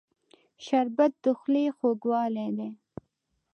[0.65, 2.69] شربت د خولې خوږوالی دی